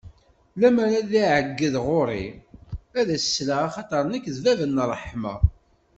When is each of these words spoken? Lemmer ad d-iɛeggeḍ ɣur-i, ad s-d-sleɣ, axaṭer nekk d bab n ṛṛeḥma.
Lemmer 0.61 0.91
ad 0.99 1.07
d-iɛeggeḍ 1.09 1.75
ɣur-i, 1.87 2.25
ad 2.99 3.07
s-d-sleɣ, 3.17 3.61
axaṭer 3.67 4.03
nekk 4.05 4.25
d 4.35 4.37
bab 4.43 4.59
n 4.65 4.77
ṛṛeḥma. 4.87 5.35